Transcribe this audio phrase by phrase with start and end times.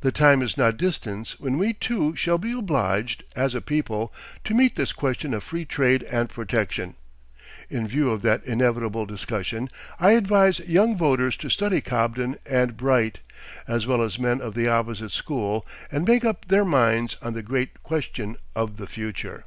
[0.00, 4.54] The time is not distant when we, too, shall be obliged, as a people, to
[4.54, 6.96] meet this question of Free Trade and Protection.
[7.70, 9.70] In view of that inevitable discussion
[10.00, 13.20] I advise young voters to study Cobden and Bright,
[13.68, 17.40] as well as men of the opposite school, and make up their minds on the
[17.44, 19.44] great question of the future.